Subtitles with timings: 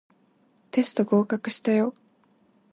[0.71, 1.93] テスト合格したよ